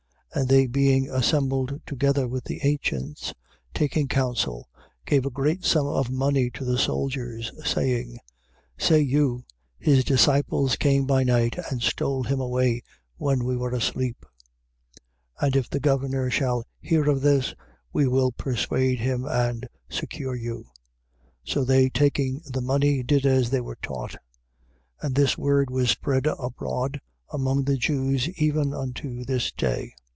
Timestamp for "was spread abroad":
25.69-27.01